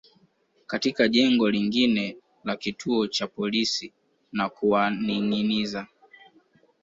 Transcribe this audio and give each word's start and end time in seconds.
katika 0.67 1.07
jengo 1.07 1.49
lingine 1.49 2.17
la 2.43 2.55
kituo 2.55 3.07
cha 3.07 3.27
polisi 3.27 3.93
na 4.31 4.49
kuwaningâiniza 4.49 5.87